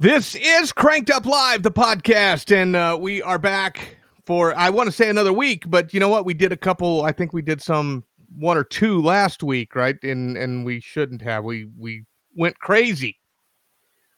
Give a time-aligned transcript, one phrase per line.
[0.00, 4.86] This is Cranked Up Live, the podcast, and uh, we are back for, I want
[4.86, 6.24] to say another week, but you know what?
[6.24, 8.04] We did a couple, I think we did some
[8.36, 9.96] one or two last week, right?
[10.04, 11.42] And and we shouldn't have.
[11.42, 12.04] We we
[12.36, 13.18] went crazy.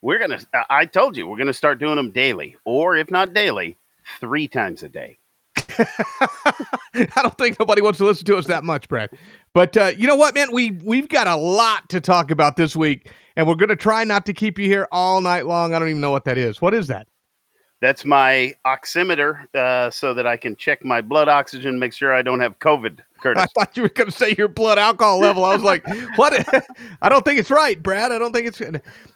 [0.03, 3.11] We're going to, I told you, we're going to start doing them daily, or if
[3.11, 3.79] not daily,
[4.21, 5.19] three times a day.
[5.57, 9.11] I don't think nobody wants to listen to us that much, Brad.
[9.55, 10.53] But uh, you know what, man?
[10.53, 13.11] We we've got a lot to talk about this week,
[13.41, 15.73] and we're going to try not to keep you here all night long.
[15.73, 16.61] I don't even know what that is.
[16.61, 17.09] What is that?
[17.81, 22.21] That's my oximeter, uh, so that I can check my blood oxygen, make sure I
[22.21, 22.99] don't have COVID.
[23.23, 23.43] Curtis.
[23.43, 25.47] I thought you were going to say your blood alcohol level.
[25.47, 26.35] I was like, what?
[27.03, 28.13] I don't think it's right, Brad.
[28.13, 28.61] I don't think it's.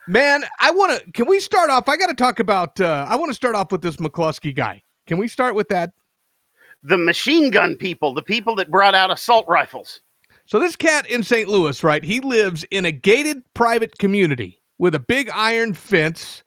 [0.08, 1.12] Man, I want to.
[1.12, 1.86] Can we start off?
[1.86, 2.80] I got to talk about.
[2.80, 4.82] Uh, I want to start off with this McCloskey guy.
[5.06, 5.92] Can we start with that?
[6.82, 10.00] The machine gun people, the people that brought out assault rifles.
[10.46, 11.48] So this cat in St.
[11.48, 12.04] Louis, right?
[12.04, 16.42] He lives in a gated private community with a big iron fence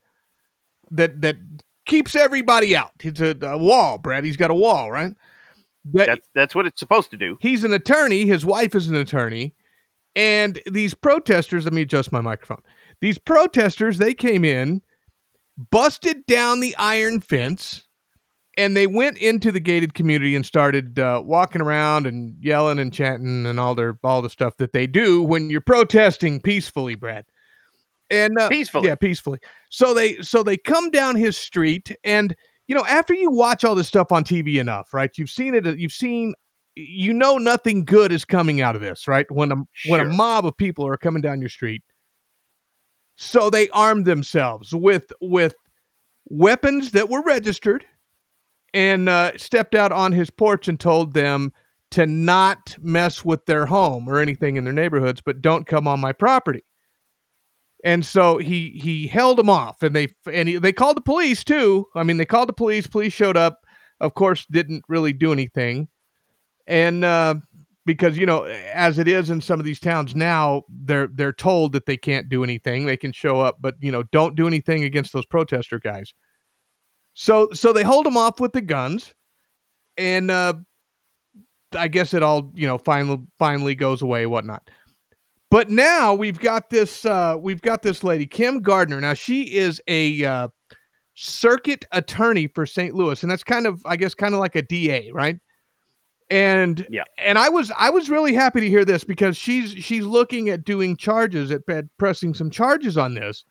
[0.92, 1.38] that that
[1.86, 2.92] keeps everybody out.
[3.00, 4.24] It's a, a wall, Brad.
[4.24, 5.14] He's got a wall, right?
[5.94, 7.38] That, that's that's what it's supposed to do.
[7.42, 8.26] He's an attorney.
[8.26, 9.54] His wife is an attorney,
[10.16, 11.64] and these protesters.
[11.64, 12.62] Let me adjust my microphone.
[13.02, 14.82] These protesters, they came in,
[15.72, 17.87] busted down the iron fence,
[18.58, 22.92] and they went into the gated community and started uh, walking around and yelling and
[22.92, 27.26] chanting and all their all the stuff that they do when you're protesting peacefully, Brad.
[28.10, 29.40] And uh, peacefully, yeah, peacefully.
[29.70, 32.36] So they so they come down his street, and
[32.68, 35.12] you know after you watch all this stuff on TV enough, right?
[35.18, 35.66] You've seen it.
[35.78, 36.34] You've seen.
[36.80, 39.26] You know nothing good is coming out of this, right?
[39.32, 39.92] When a sure.
[39.92, 41.82] when a mob of people are coming down your street,
[43.16, 45.56] so they armed themselves with with
[46.30, 47.84] weapons that were registered
[48.78, 51.52] and uh, stepped out on his porch and told them
[51.90, 56.00] to not mess with their home or anything in their neighborhoods, but don't come on
[56.00, 56.64] my property.
[57.84, 61.44] And so he he held them off, and they and he, they called the police
[61.44, 61.88] too.
[61.96, 62.86] I mean, they called the police.
[62.86, 63.66] Police showed up.
[64.00, 65.88] Of course, didn't really do anything,
[66.68, 67.36] and uh,
[67.86, 71.72] because you know, as it is in some of these towns now, they're they're told
[71.72, 72.86] that they can't do anything.
[72.86, 76.14] They can show up, but you know, don't do anything against those protester guys.
[77.20, 79.12] So so they hold him off with the guns,
[79.98, 80.54] and uh,
[81.76, 84.70] I guess it all you know finally finally goes away, whatnot.
[85.50, 89.02] But now we've got this uh, we've got this lady Kim Gardner.
[89.02, 90.50] Now she is a uh,
[91.16, 92.94] circuit attorney for St.
[92.94, 95.40] Louis, and that's kind of I guess kind of like a DA, right?
[96.30, 100.06] And yeah, and I was I was really happy to hear this because she's she's
[100.06, 103.44] looking at doing charges at, at pressing some charges on this.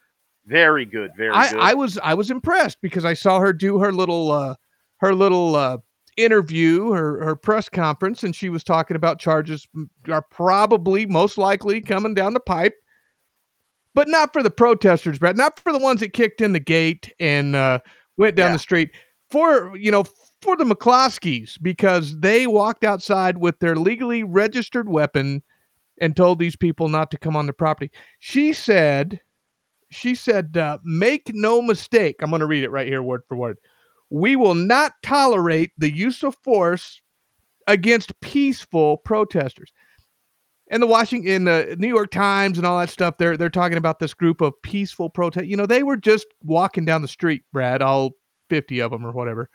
[0.47, 1.61] Very good, very I, good.
[1.61, 4.55] I was I was impressed because I saw her do her little uh
[4.99, 5.79] her little uh
[6.17, 9.67] interview, her her press conference, and she was talking about charges
[10.09, 12.75] are probably most likely coming down the pipe,
[13.95, 17.13] but not for the protesters, Brad, not for the ones that kicked in the gate
[17.19, 17.81] and uh,
[18.17, 18.55] went down yeah.
[18.55, 18.91] the street.
[19.31, 20.05] For you know,
[20.43, 25.43] for the McCloskeys because they walked outside with their legally registered weapon
[26.01, 27.91] and told these people not to come on the property.
[28.21, 29.21] She said,
[29.91, 32.17] she said, uh, make no mistake.
[32.21, 33.59] I'm going to read it right here, word for word
[34.11, 37.01] we will not tolerate the use of force
[37.67, 39.73] against peaceful protesters.
[40.71, 44.01] And the Washington, the New York Times, and all that stuff, they're they're talking about
[44.01, 45.47] this group of peaceful protest.
[45.47, 48.13] You know, they were just walking down the street, Brad, all
[48.51, 49.49] fifty of them or whatever.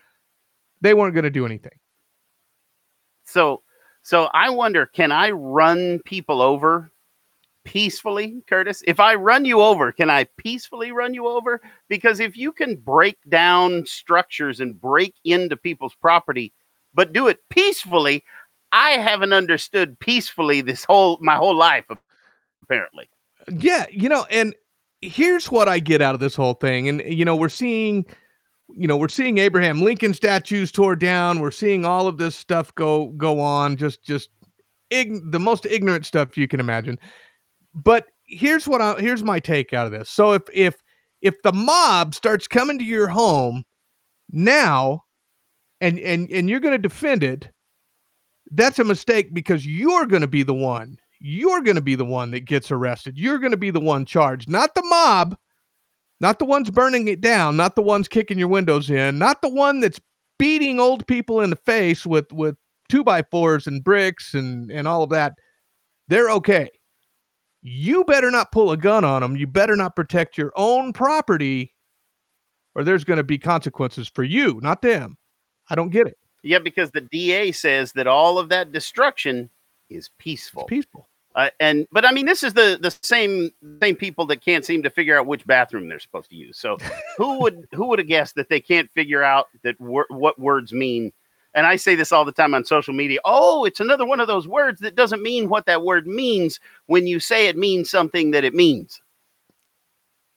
[0.80, 1.78] They weren't going to do anything.
[3.25, 3.62] So,
[4.03, 6.91] so I wonder, can I run people over
[7.63, 8.84] peacefully, Curtis?
[8.87, 11.61] If I run you over, can I peacefully run you over?
[11.87, 16.53] Because if you can break down structures and break into people's property,
[16.93, 18.23] but do it peacefully,
[18.72, 21.85] I haven't understood peacefully this whole my whole life,
[22.63, 23.09] apparently.
[23.49, 24.55] Yeah, you know, and
[25.02, 26.87] here's what I get out of this whole thing.
[26.87, 28.05] And you know, we're seeing
[28.73, 31.41] you know, we're seeing Abraham Lincoln statues tore down.
[31.41, 34.29] We're seeing all of this stuff go go on, just just
[34.90, 36.99] the most ignorant stuff you can imagine
[37.73, 40.09] but here's what I here's my take out of this.
[40.09, 40.76] So if if
[41.22, 43.64] if the mob starts coming to your home
[44.32, 45.03] now
[45.79, 47.50] and and and you're going to defend it,
[48.52, 50.97] that's a mistake because you're going to be the one.
[51.20, 53.18] You're going to be the one that gets arrested.
[53.18, 55.38] You're going to be the one charged, not the mob,
[56.20, 59.50] not the ones burning it down, not the ones kicking your windows in, not the
[59.50, 60.00] one that's
[60.40, 62.56] beating old people in the face with with
[62.90, 65.34] two by fours and bricks and and all of that.
[66.08, 66.70] They're okay
[67.61, 69.35] you better not pull a gun on them.
[69.35, 71.73] You better not protect your own property,
[72.75, 75.17] or there's going to be consequences for you, not them.
[75.69, 76.17] I don't get it.
[76.43, 79.49] Yeah, because the DA says that all of that destruction
[79.90, 80.63] is peaceful.
[80.63, 81.08] It's peaceful.
[81.34, 84.84] Uh, and but I mean, this is the the same same people that can't seem
[84.84, 86.58] to figure out which bathroom they're supposed to use.
[86.58, 86.78] So
[87.17, 90.73] who would who would have guessed that they can't figure out that wor- what words
[90.73, 91.13] mean?
[91.53, 93.20] And I say this all the time on social media.
[93.26, 97.08] Oh, it's another one of those words that doesn't mean what that word means when
[97.08, 99.02] you say it means something that it means.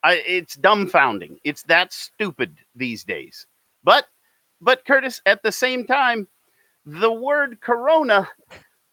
[0.03, 1.39] I, it's dumbfounding.
[1.45, 3.47] It's that stupid these days.
[3.85, 4.07] But
[4.61, 6.27] but Curtis, at the same time,
[6.87, 8.29] the word corona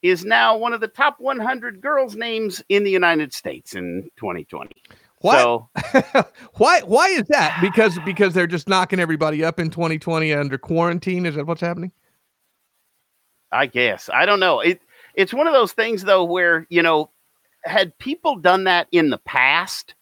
[0.02, 4.72] is now one of the top 100 girls' names in the United States in 2020.
[5.20, 5.38] Why?
[5.38, 5.70] So
[6.56, 6.82] why?
[6.82, 7.60] Why is that?
[7.62, 11.26] Because because they're just knocking everybody up in 2020 under quarantine.
[11.26, 11.92] Is that what's happening?
[13.52, 14.60] I guess I don't know.
[14.60, 14.82] It
[15.16, 17.10] it's one of those things though where you know
[17.64, 19.94] had people done that in the past,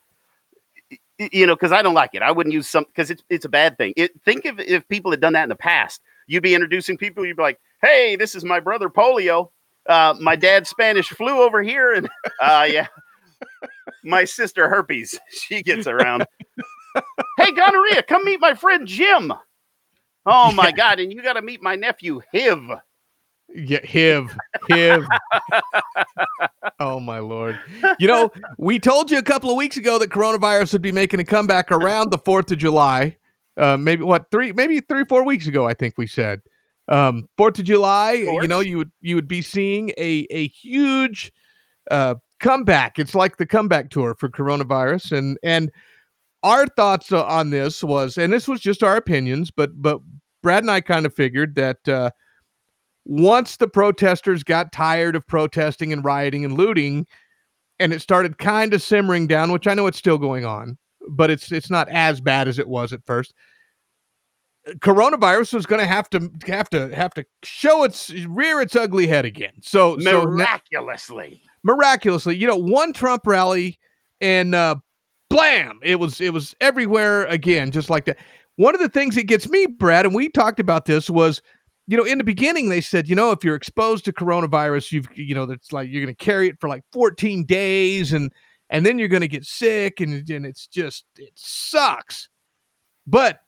[1.18, 2.22] you know, because I don't like it.
[2.22, 3.94] I wouldn't use some because it's it's a bad thing.
[3.98, 7.26] It, think if if people had done that in the past, you'd be introducing people.
[7.26, 9.50] You'd be like, "Hey, this is my brother polio.
[9.88, 12.08] Uh, my dad's Spanish flu over here, and
[12.42, 12.88] uh, yeah,
[14.04, 15.20] my sister herpes.
[15.32, 16.26] She gets around.
[17.38, 19.34] hey, gonorrhea, come meet my friend Jim.
[20.26, 22.80] Oh my God, and you got to meet my nephew Hiv.
[23.56, 24.36] Yeah, HIV,
[24.70, 25.08] HIV.
[26.80, 27.60] oh my lord!
[27.98, 31.20] You know, we told you a couple of weeks ago that coronavirus would be making
[31.20, 33.18] a comeback around the Fourth of July.
[33.58, 36.42] Uh, maybe what three, maybe three, four weeks ago, I think we said.
[36.88, 41.32] Um, Fourth of July, you know, you would you would be seeing a a huge
[41.90, 43.00] uh, comeback.
[43.00, 45.72] It's like the comeback tour for coronavirus, and and
[46.44, 50.02] our thoughts on this was, and this was just our opinions, but but
[50.44, 51.88] Brad and I kind of figured that.
[51.88, 52.12] Uh,
[53.06, 57.06] once the protesters got tired of protesting and rioting and looting
[57.80, 60.78] and it started kind of simmering down which i know it's still going on
[61.10, 63.34] but it's it's not as bad as it was at first
[64.78, 69.08] coronavirus was going to have to have to have to show its rear its ugly
[69.08, 69.54] head again.
[69.62, 71.42] So so na- Miraculously.
[71.64, 73.80] miraculously you know one trump rally
[74.22, 74.76] and uh
[75.30, 75.80] blam!
[75.82, 78.18] It was it was everywhere again just like that.
[78.58, 81.42] One of the things that gets me brad and we talked about this was
[81.90, 85.08] you know in the beginning they said you know if you're exposed to coronavirus you've
[85.16, 88.32] you know that's like you're going to carry it for like 14 days and
[88.70, 92.30] and then you're going to get sick and and it's just it sucks
[93.08, 93.40] but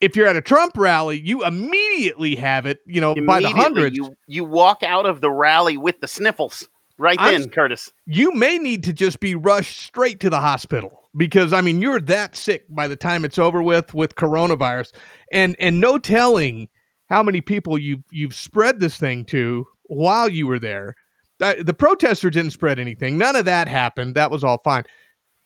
[0.00, 3.94] if you're at a Trump rally, you immediately have it, you know, by the hundreds.
[3.94, 6.66] You you walk out of the rally with the sniffles
[6.96, 7.92] right I'm- then, Curtis.
[8.06, 12.00] you may need to just be rushed straight to the hospital because I mean you're
[12.00, 14.92] that sick by the time it's over with with coronavirus
[15.32, 16.68] and and no telling
[17.08, 20.94] how many people you you've spread this thing to while you were there.
[21.40, 23.16] That, the protester didn't spread anything.
[23.18, 24.14] None of that happened.
[24.14, 24.84] That was all fine.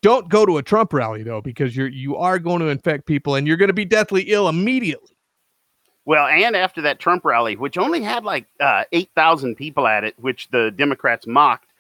[0.03, 3.35] Don't go to a Trump rally though because you're you are going to infect people
[3.35, 5.17] and you're going to be deathly ill immediately.
[6.07, 10.15] Well, and after that Trump rally, which only had like uh, 8,000 people at it,
[10.19, 11.73] which the Democrats mocked,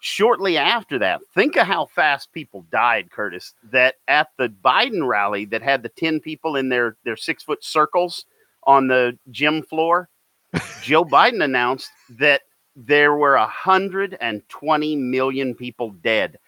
[0.00, 5.44] shortly after that, think of how fast people died, Curtis, that at the Biden rally
[5.46, 8.24] that had the 10 people in their, their six foot circles
[8.64, 10.08] on the gym floor,
[10.82, 12.42] Joe Biden announced that
[12.76, 16.38] there were 120 million people dead.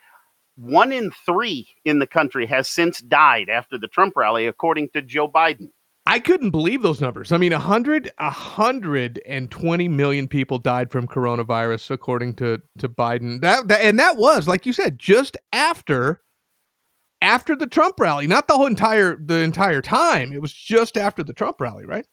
[0.57, 5.03] One in three in the country has since died after the Trump rally, according to
[5.03, 5.71] Joe Biden.
[6.05, 7.31] I couldn't believe those numbers.
[7.31, 12.61] I mean, a hundred, a hundred and twenty million people died from coronavirus, according to
[12.79, 13.41] to Biden.
[13.41, 16.23] That, that and that was, like you said, just after
[17.21, 20.33] after the Trump rally, not the whole entire the entire time.
[20.33, 22.05] It was just after the Trump rally, right?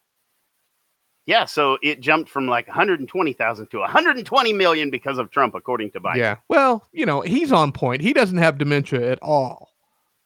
[1.26, 6.00] Yeah, so it jumped from like 120,000 to 120 million because of Trump, according to
[6.00, 6.16] Biden.
[6.16, 6.36] Yeah.
[6.48, 8.02] Well, you know, he's on point.
[8.02, 9.70] He doesn't have dementia at all,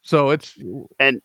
[0.03, 0.57] so it's
[0.99, 1.21] And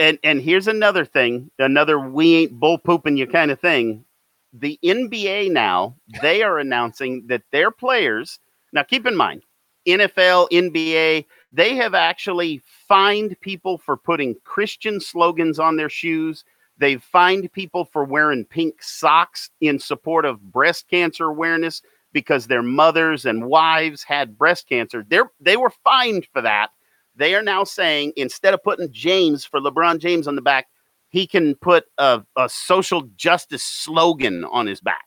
[0.00, 4.04] and and here's another thing, another we ain't bull pooping you kind of thing.
[4.52, 8.38] The NBA now they are announcing that their players.
[8.72, 9.42] Now, keep in mind,
[9.86, 16.44] NFL, NBA, they have actually fined people for putting Christian slogans on their shoes.
[16.78, 22.62] They've fined people for wearing pink socks in support of breast cancer awareness because their
[22.62, 25.04] mothers and wives had breast cancer.
[25.06, 26.70] They're, they were fined for that.
[27.20, 30.68] They are now saying instead of putting James for LeBron James on the back,
[31.10, 35.04] he can put a, a social justice slogan on his back.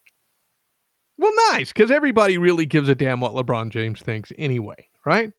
[1.17, 5.34] well, nice because everybody really gives a damn what LeBron James thinks anyway, right?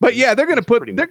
[0.00, 1.08] But yeah, they're gonna That's put they're,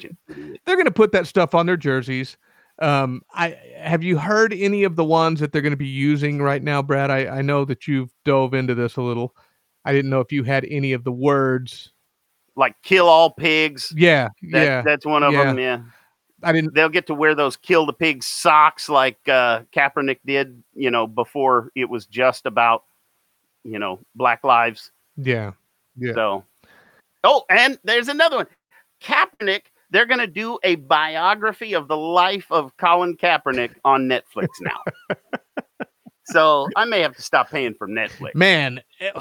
[0.66, 2.36] they're going to put that stuff on their jerseys.
[2.82, 6.42] Um, I have you heard any of the ones that they're going to be using
[6.42, 7.12] right now, Brad?
[7.12, 9.36] I, I know that you've dove into this a little.
[9.86, 11.93] I didn't know if you had any of the words.
[12.56, 13.94] Like kill all pigs.
[13.96, 14.82] Yeah, That, yeah.
[14.82, 15.44] that's one of yeah.
[15.46, 15.60] them.
[15.60, 15.82] Yeah,
[16.44, 16.74] I didn't.
[16.74, 20.62] they'll get to wear those kill the pig socks like uh, Kaepernick did.
[20.76, 22.84] You know, before it was just about
[23.64, 24.92] you know black lives.
[25.18, 25.52] Yeah.
[25.98, 26.14] Yeah.
[26.14, 26.44] So,
[27.24, 28.48] oh, and there's another one.
[29.02, 29.62] Kaepernick.
[29.92, 34.80] They're going to do a biography of the life of Colin Kaepernick on Netflix now.
[36.26, 38.34] so I may have to stop paying for Netflix.
[38.34, 39.14] Man, it-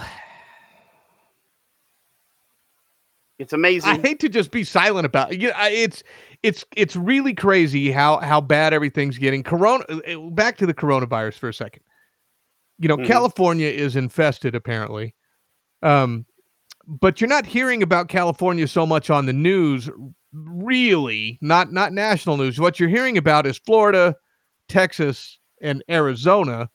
[3.39, 3.91] It's amazing.
[3.91, 5.41] I hate to just be silent about it.
[5.41, 6.03] You know, it's
[6.43, 9.43] it's it's really crazy how how bad everything's getting.
[9.43, 9.85] Corona.
[9.89, 11.83] uh, Back to the coronavirus for a second.
[12.79, 13.07] You know, Mhm.
[13.07, 15.15] California is infested apparently,
[15.83, 16.27] um,
[16.87, 19.89] but you're not hearing about California so much on the news.
[20.33, 22.59] Really, not not national news.
[22.61, 24.17] What you're hearing about is Florida,
[24.69, 26.71] Texas, and Arizona.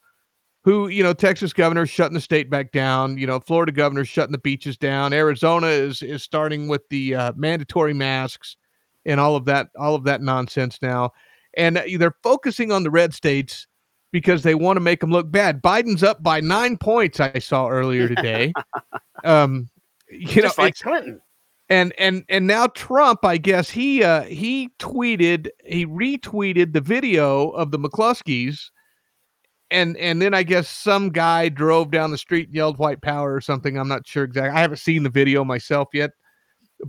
[0.67, 3.17] Who you know, Texas governor shutting the state back down.
[3.17, 5.13] You know, Florida governor shutting the beaches down.
[5.13, 8.57] Arizona is is starting with the uh, mandatory masks
[9.05, 11.13] and all of that all of that nonsense now.
[11.55, 13.65] And uh, they're focusing on the red states
[14.11, 15.61] because they want to make them look bad.
[15.61, 17.21] Biden's up by nine points.
[17.21, 18.51] I saw earlier today.
[19.23, 19.69] um,
[20.11, 21.21] you know, Just like Clinton.
[21.69, 27.51] and and and now Trump, I guess he uh he tweeted he retweeted the video
[27.51, 28.69] of the McCloskeys,
[29.71, 33.33] and and then I guess some guy drove down the street and yelled "White Power"
[33.33, 33.77] or something.
[33.77, 34.57] I'm not sure exactly.
[34.57, 36.11] I haven't seen the video myself yet,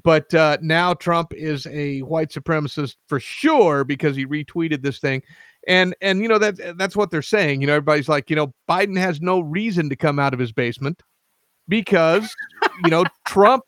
[0.04, 5.22] but uh, now Trump is a white supremacist for sure because he retweeted this thing.
[5.66, 7.60] And and you know that that's what they're saying.
[7.60, 10.52] You know, everybody's like, you know, Biden has no reason to come out of his
[10.52, 11.02] basement
[11.68, 12.34] because
[12.84, 13.64] you know Trump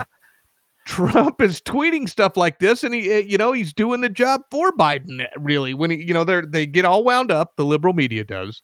[0.86, 4.42] Trump is tweeting stuff like this, and he, eh, you know, he's doing the job
[4.50, 5.22] for Biden.
[5.22, 7.52] eh, Really, when he, you know, they're they get all wound up.
[7.56, 8.62] The liberal media does.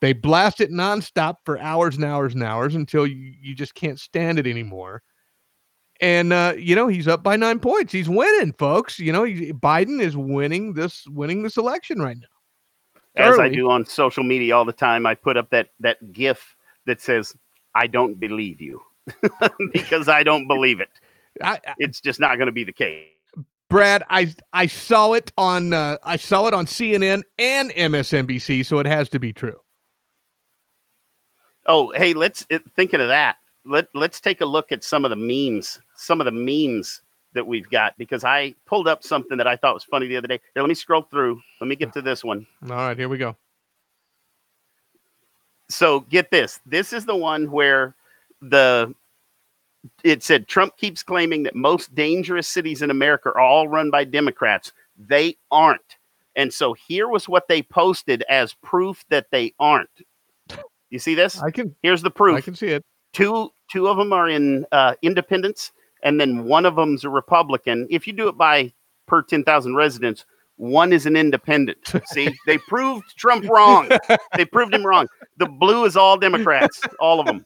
[0.00, 3.98] They blast it nonstop for hours and hours and hours until you, you just can't
[3.98, 5.02] stand it anymore.
[6.00, 7.92] And uh, you know, he's up by nine points.
[7.92, 9.00] He's winning, folks.
[9.00, 12.26] You know, he, Biden is winning this winning this election right now.
[13.16, 16.54] As I do on social media all the time, I put up that that GIF
[16.86, 17.34] that says,
[17.74, 18.80] "I don't believe you,"
[19.72, 20.88] because I don't believe it.
[21.42, 23.06] I, I- It's just not going to be the case.
[23.68, 28.78] Brad, I I saw it on uh, I saw it on CNN and MSNBC, so
[28.78, 29.58] it has to be true.
[31.68, 33.36] Oh, hey, let's it, thinking of that.
[33.64, 37.02] Let let's take a look at some of the memes, some of the memes
[37.34, 40.28] that we've got because I pulled up something that I thought was funny the other
[40.28, 40.40] day.
[40.54, 41.40] Here, let me scroll through.
[41.60, 42.46] Let me get to this one.
[42.64, 43.36] All right, here we go.
[45.68, 46.60] So get this.
[46.64, 47.94] This is the one where
[48.40, 48.94] the
[50.02, 54.04] it said Trump keeps claiming that most dangerous cities in America are all run by
[54.04, 54.72] Democrats.
[54.96, 55.96] They aren't.
[56.34, 59.90] And so here was what they posted as proof that they aren't.
[60.90, 61.40] You see this?
[61.42, 62.36] I can Here's the proof.
[62.36, 62.84] I can see it.
[63.12, 67.86] two two of them are in uh, independents and then one of them's a republican
[67.90, 68.72] if you do it by
[69.06, 70.24] per 10,000 residents
[70.56, 73.88] one is an independent see they proved trump wrong
[74.36, 75.06] they proved him wrong
[75.38, 77.44] the blue is all democrats all of them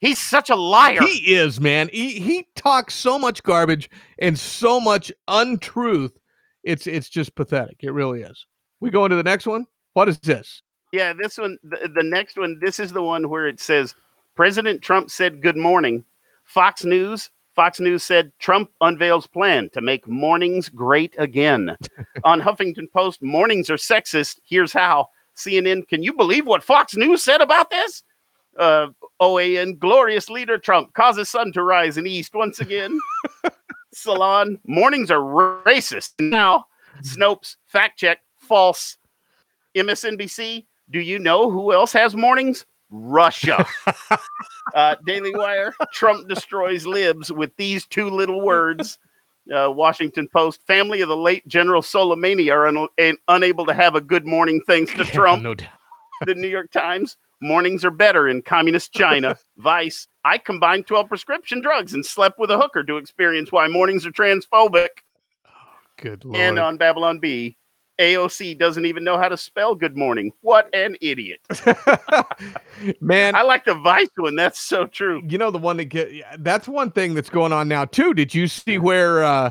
[0.00, 1.88] he's such a liar He is, man.
[1.92, 3.88] He he talks so much garbage
[4.18, 6.18] and so much untruth.
[6.64, 7.78] It's it's just pathetic.
[7.80, 8.46] It really is.
[8.80, 9.66] We go into the next one.
[9.94, 10.62] What is this?
[10.92, 13.94] Yeah this one the, the next one this is the one where it says
[14.34, 16.04] president trump said good morning
[16.44, 21.76] fox news Fox News said Trump unveils plan to make mornings great again.
[22.24, 24.38] On Huffington Post, mornings are sexist.
[24.44, 25.08] Here's how.
[25.36, 28.02] CNN, can you believe what Fox News said about this?
[28.58, 28.88] Uh,
[29.20, 32.98] OAN, glorious leader Trump causes sun to rise in East once again.
[33.94, 35.20] Salon, mornings are
[35.64, 36.12] racist.
[36.20, 36.66] Now,
[37.02, 38.96] Snopes, fact check, false.
[39.74, 42.64] MSNBC, do you know who else has mornings?
[42.90, 43.66] Russia.
[44.74, 48.98] uh, Daily Wire, Trump destroys libs with these two little words.
[49.52, 53.96] Uh, Washington Post, family of the late General Soleimani are un- un- unable to have
[53.96, 55.42] a good morning thanks to Trump.
[55.42, 55.70] no doubt.
[56.26, 59.36] the New York Times, mornings are better in communist China.
[59.56, 64.06] Vice, I combined 12 prescription drugs and slept with a hooker to experience why mornings
[64.06, 64.88] are transphobic.
[65.96, 66.38] Good lord.
[66.38, 67.56] And on Babylon Bee,
[68.02, 70.32] AOC doesn't even know how to spell good morning.
[70.40, 71.40] What an idiot.
[73.00, 74.34] man, I like the Vice one.
[74.36, 75.22] That's so true.
[75.28, 78.12] you know the one that get that's one thing that's going on now too.
[78.14, 79.50] Did you see where uh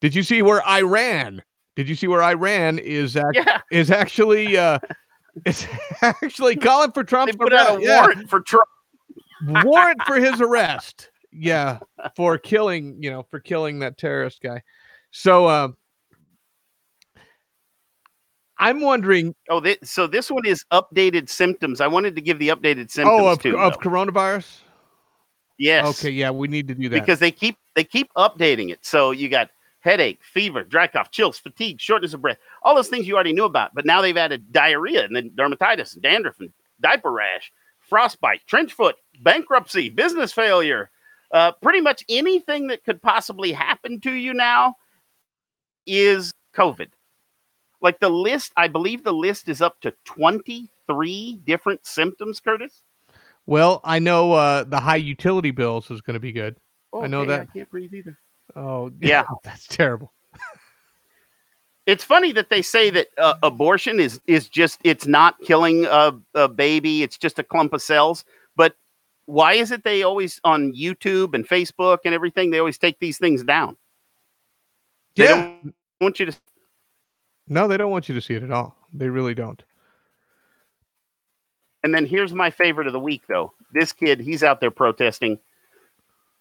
[0.00, 1.42] did you see where Iran
[1.76, 4.78] did you see where Iran is act- Yeah, is actually uh
[5.46, 5.66] is
[6.00, 7.82] actually calling for they Trump's put out a?
[7.82, 8.00] Yeah.
[8.00, 8.68] warrant for Trump.
[9.64, 11.10] warrant for his arrest.
[11.34, 11.78] Yeah,
[12.14, 14.62] for killing, you know, for killing that terrorist guy.
[15.12, 15.68] So uh,
[18.58, 21.80] I'm wondering Oh, thi- so this one is updated symptoms.
[21.80, 23.58] I wanted to give the updated symptoms oh of, too.
[23.58, 24.58] of coronavirus?
[25.58, 25.86] yes.
[25.98, 27.00] Okay, yeah, we need to do that.
[27.00, 28.84] because they keep they keep updating it.
[28.84, 33.06] So you got headache, fever, dry cough, chills, fatigue, shortness of breath, all those things
[33.06, 33.74] you already knew about.
[33.74, 38.72] But now they've added diarrhea and then dermatitis and dandruff and diaper rash, frostbite, trench
[38.72, 40.90] foot, bankruptcy, business failure,
[41.32, 44.74] uh, pretty much anything that could possibly happen to you now
[45.86, 46.88] is COVID.
[47.82, 52.82] Like the list, I believe the list is up to 23 different symptoms, Curtis.
[53.46, 56.56] Well, I know uh, the high utility bills is going to be good.
[56.92, 57.40] Oh, I know that.
[57.40, 58.16] I can't breathe either.
[58.54, 59.24] Oh, Yeah.
[59.42, 60.12] that's terrible.
[61.86, 66.12] It's funny that they say that uh, abortion is is just it's not killing a,
[66.34, 68.24] a baby; it's just a clump of cells.
[68.54, 68.76] But
[69.26, 73.18] why is it they always on YouTube and Facebook and everything they always take these
[73.18, 73.76] things down?
[75.16, 75.34] They Yeah.
[75.64, 76.32] don't want you to.
[77.52, 78.76] No, they don't want you to see it at all.
[78.94, 79.62] They really don't.
[81.84, 83.52] And then here's my favorite of the week, though.
[83.72, 85.38] This kid, he's out there protesting.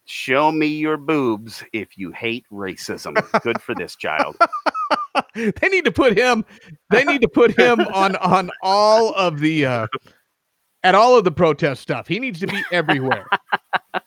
[0.06, 3.15] Show me your boobs if you hate racism.
[3.41, 4.36] Good for this child.
[5.36, 6.46] they need to put him.
[6.89, 9.88] They need to put him on on all of the uh,
[10.84, 12.08] at all of the protest stuff.
[12.08, 13.27] He needs to be everywhere.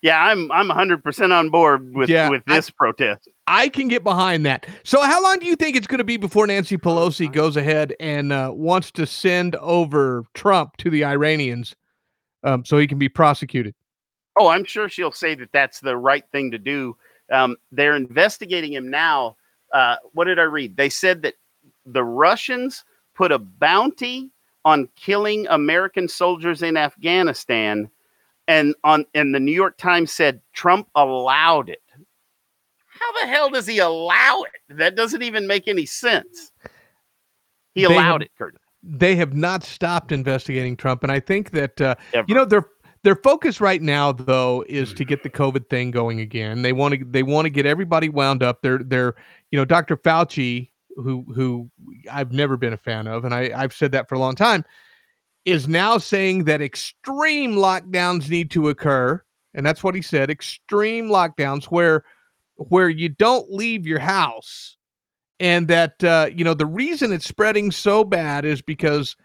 [0.00, 3.28] Yeah, I'm I'm 100% on board with Yeah, with I- this protest.
[3.48, 4.66] I can get behind that.
[4.84, 7.94] So, how long do you think it's going to be before Nancy Pelosi goes ahead
[7.98, 11.74] and uh, wants to send over Trump to the Iranians
[12.44, 13.74] um, so he can be prosecuted?
[14.38, 16.94] Oh, I'm sure she'll say that that's the right thing to do.
[17.32, 19.36] Um, they're investigating him now.
[19.72, 20.76] Uh, what did I read?
[20.76, 21.34] They said that
[21.86, 24.30] the Russians put a bounty
[24.66, 27.88] on killing American soldiers in Afghanistan,
[28.46, 31.80] and on and the New York Times said Trump allowed it.
[33.00, 34.76] How the hell does he allow it?
[34.76, 36.52] That doesn't even make any sense.
[37.74, 38.60] He They allowed have- it, Curtis.
[38.82, 41.96] They have not stopped investigating Trump, and I think that uh,
[42.28, 42.64] you know their
[43.02, 46.62] their focus right now though is to get the COVID thing going again.
[46.62, 48.62] They want to they want to get everybody wound up.
[48.62, 49.16] They're they're
[49.50, 49.96] you know Dr.
[49.96, 51.68] Fauci, who who
[52.10, 54.64] I've never been a fan of, and I I've said that for a long time,
[55.44, 59.20] is now saying that extreme lockdowns need to occur,
[59.54, 60.30] and that's what he said.
[60.30, 62.04] Extreme lockdowns where
[62.58, 64.76] where you don't leave your house,
[65.40, 69.16] and that uh, you know the reason it's spreading so bad is because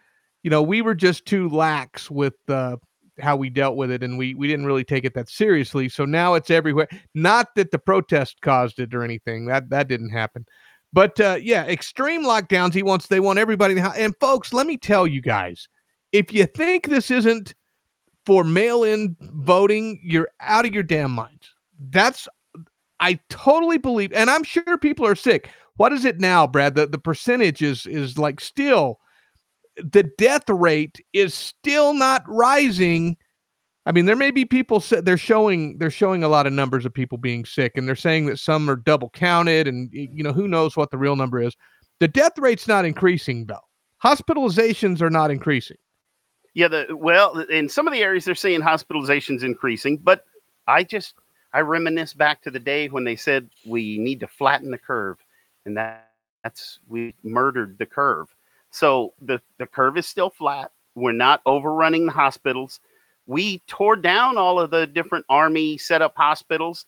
[0.43, 2.78] you know we were just too lax with uh,
[3.19, 5.89] how we dealt with it and we we didn't really take it that seriously.
[5.89, 6.88] So now it's everywhere.
[7.13, 9.46] Not that the protest caused it or anything.
[9.46, 10.46] That that didn't happen.
[10.91, 15.08] But uh, yeah extreme lockdowns he wants they want everybody and folks let me tell
[15.08, 15.67] you guys
[16.12, 17.56] if you think this isn't
[18.26, 21.50] for mail-in voting you're out of your damn minds.
[21.89, 22.28] That's
[23.04, 26.88] i totally believe and i'm sure people are sick what is it now brad the,
[26.88, 29.00] the percentage is is like still
[29.78, 33.18] the death rate is still not rising.
[33.86, 36.94] I mean, there may be people they're showing they're showing a lot of numbers of
[36.94, 40.48] people being sick, and they're saying that some are double counted, and you know who
[40.48, 41.56] knows what the real number is.
[42.00, 43.60] The death rate's not increasing though.
[44.04, 45.78] Hospitalizations are not increasing.
[46.54, 50.24] Yeah, the well, in some of the areas they're seeing hospitalizations increasing, but
[50.68, 51.16] I just
[51.54, 55.18] I reminisce back to the day when they said we need to flatten the curve,
[55.66, 56.10] and that
[56.44, 58.34] that's we murdered the curve.
[58.72, 60.72] So the the curve is still flat.
[60.96, 62.80] We're not overrunning the hospitals.
[63.26, 66.86] We tore down all of the different army set up hospitals.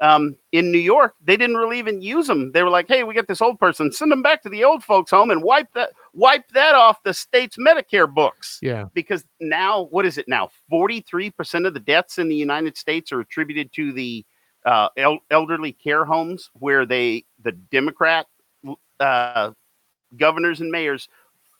[0.00, 2.50] Um, in New York, they didn't really even use them.
[2.50, 3.92] They were like, "Hey, we got this old person.
[3.92, 7.14] Send them back to the old folks' home and wipe that wipe that off the
[7.14, 12.28] state's Medicare books." Yeah, because now what is it now 43% of the deaths in
[12.28, 14.24] the united states are attributed to the
[14.64, 18.26] uh, el- elderly care homes where they the democrat
[19.00, 19.50] uh,
[20.16, 21.08] governors and mayors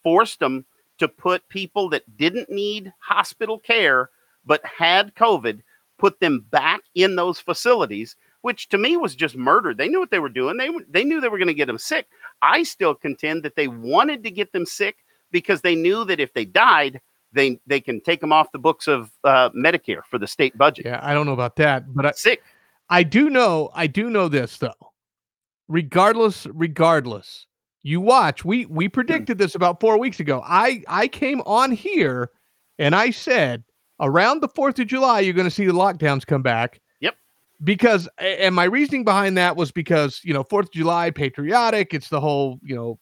[0.03, 0.65] forced them
[0.99, 4.11] to put people that didn't need hospital care
[4.45, 5.61] but had covid
[5.99, 10.11] put them back in those facilities which to me was just murder they knew what
[10.11, 12.07] they were doing they, they knew they were going to get them sick
[12.43, 14.97] i still contend that they wanted to get them sick
[15.31, 17.01] because they knew that if they died
[17.35, 20.87] they they can take them off the books of uh, Medicare for the state budget.
[20.87, 21.01] yeah.
[21.03, 22.43] I don't know about that, but I, Sick.
[22.89, 24.73] I do know I do know this though.
[25.69, 27.47] Regardless, regardless,
[27.83, 28.45] you watch.
[28.45, 30.43] We we predicted this about four weeks ago.
[30.45, 32.31] I I came on here
[32.79, 33.65] and I said
[34.01, 36.81] around the Fourth of July you're going to see the lockdowns come back.
[37.63, 41.95] Because and my reasoning behind that was because you know Fourth of July patriotic.
[41.95, 42.99] It's the whole you know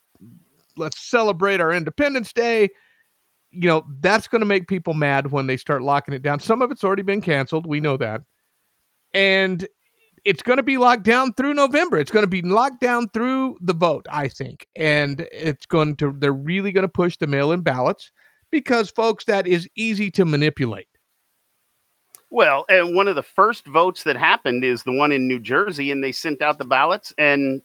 [0.76, 2.68] let's celebrate our Independence Day.
[3.50, 6.40] You know that's going to make people mad when they start locking it down.
[6.40, 7.66] Some of it's already been canceled.
[7.66, 8.22] We know that
[9.14, 9.66] and
[10.24, 11.98] it's going to be locked down through November.
[11.98, 16.14] It's going to be locked down through the vote, I think, and it's going to.
[16.16, 18.12] They're really going to push the mail-in ballots
[18.50, 20.86] because, folks, that is easy to manipulate.
[22.32, 25.90] Well, and one of the first votes that happened is the one in New Jersey,
[25.90, 27.60] and they sent out the ballots, and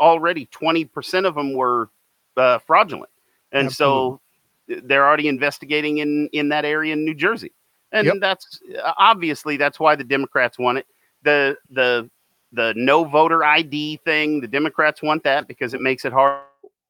[0.00, 1.90] already twenty percent of them were
[2.38, 3.10] uh, fraudulent,
[3.52, 4.18] and so
[4.66, 7.52] they're already investigating in in that area in New Jersey,
[7.92, 8.14] and Yep.
[8.20, 8.60] that's
[8.96, 10.86] obviously that's why the Democrats want it.
[11.22, 12.08] The the
[12.52, 16.12] the no voter ID thing, the Democrats want that because it makes it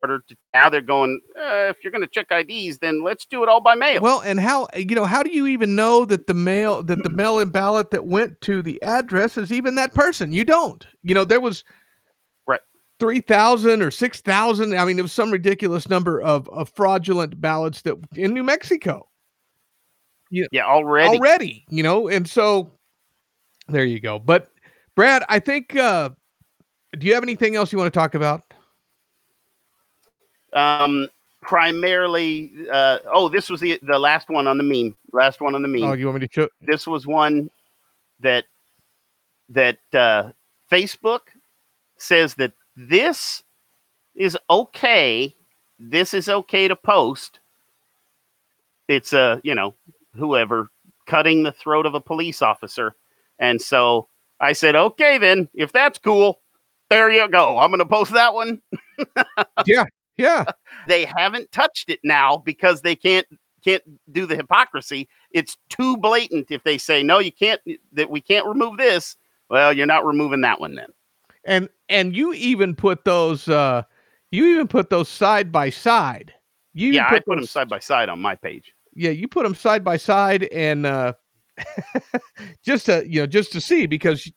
[0.02, 0.36] harder to.
[0.54, 1.20] Now they're going.
[1.36, 4.00] Uh, if you're going to check IDs, then let's do it all by mail.
[4.00, 7.10] Well, and how you know how do you even know that the mail that the
[7.10, 10.32] mail-in ballot that went to the address is even that person?
[10.32, 10.86] You don't.
[11.02, 11.64] You know there was
[12.46, 12.60] Right.
[12.98, 14.76] three thousand or six thousand.
[14.76, 19.06] I mean, it was some ridiculous number of of fraudulent ballots that in New Mexico
[20.30, 21.16] yeah, already.
[21.18, 21.64] already.
[21.68, 22.70] You know, and so
[23.68, 24.18] there you go.
[24.18, 24.50] But
[24.94, 25.76] Brad, I think.
[25.76, 26.10] uh
[26.98, 28.42] Do you have anything else you want to talk about?
[30.52, 31.08] Um,
[31.42, 32.52] primarily.
[32.70, 34.96] Uh, oh, this was the the last one on the meme.
[35.12, 35.84] Last one on the meme.
[35.84, 36.48] Oh, you want me to show?
[36.60, 37.50] this was one
[38.20, 38.44] that
[39.48, 40.30] that uh,
[40.70, 41.20] Facebook
[41.96, 43.42] says that this
[44.14, 45.34] is okay.
[45.78, 47.40] This is okay to post.
[48.88, 49.74] It's a uh, you know
[50.14, 50.70] whoever
[51.06, 52.94] cutting the throat of a police officer,
[53.38, 54.08] and so
[54.40, 56.40] I said, okay, then if that's cool,
[56.88, 57.58] there you go.
[57.58, 58.60] I'm going to post that one.
[59.66, 59.84] Yeah.
[60.87, 63.26] They haven't touched it now because they can't
[63.64, 65.09] can't do the hypocrisy.
[65.33, 67.61] It's too blatant if they say no, you can't
[67.92, 69.16] that we can't remove this.
[69.48, 70.88] Well, you're not removing that one then.
[71.44, 73.83] and and you even put those uh
[74.30, 76.33] you even put those side by side
[76.72, 78.72] you yeah, I put them side by side on my page.
[78.94, 81.12] yeah you put them side by side and uh
[82.64, 84.30] just to you know just to see because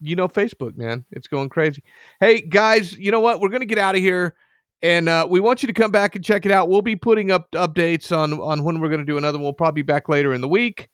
[0.00, 1.82] you know facebook man it's going crazy
[2.20, 4.34] hey guys you know what we're gonna get out of here
[4.82, 7.30] and uh we want you to come back and check it out we'll be putting
[7.30, 10.34] up updates on on when we're gonna do another one we'll probably be back later
[10.34, 10.88] in the week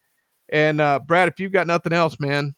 [0.51, 2.55] and uh brad if you've got nothing else man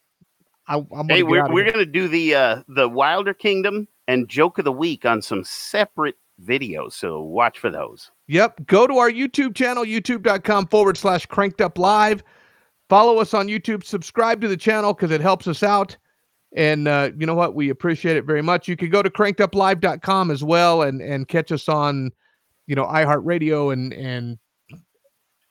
[0.67, 4.59] I, I'm gonna Hey, we're we're gonna do the uh the Wilder Kingdom and Joke
[4.59, 8.11] of the Week on some separate videos, so watch for those.
[8.29, 8.67] Yep.
[8.67, 12.23] Go to our YouTube channel, youtube.com forward slash cranked up live.
[12.89, 13.85] Follow us on YouTube.
[13.85, 15.97] Subscribe to the channel because it helps us out.
[16.57, 17.55] And uh, you know what?
[17.55, 18.69] We appreciate it very much.
[18.69, 22.13] You can go to crankeduplive.com as well and and catch us on,
[22.67, 24.39] you know, iHeartRadio and and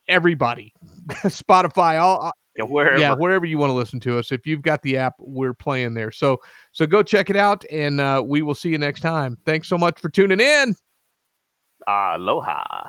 [0.08, 0.74] everybody,
[1.26, 3.00] Spotify, all Yeah, wherever.
[3.00, 4.32] yeah, wherever you want to listen to us.
[4.32, 6.12] If you've got the app, we're playing there.
[6.12, 6.40] So
[6.72, 9.38] so go check it out, and uh, we will see you next time.
[9.46, 10.76] Thanks so much for tuning in.
[11.86, 12.88] Aloha.